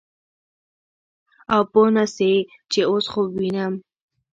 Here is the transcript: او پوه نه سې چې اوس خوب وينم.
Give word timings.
او 1.53 1.61
پوه 1.71 1.89
نه 1.95 2.05
سې 2.15 2.31
چې 2.71 2.79
اوس 2.89 3.05
خوب 3.11 3.29
وينم. 3.37 3.73